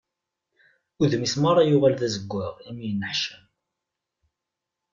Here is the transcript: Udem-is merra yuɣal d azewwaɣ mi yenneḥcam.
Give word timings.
Udem-is 1.01 1.35
merra 1.41 1.63
yuɣal 1.69 1.95
d 1.99 2.01
azewwaɣ 2.07 2.55
mi 2.75 2.85
yenneḥcam. 2.87 3.45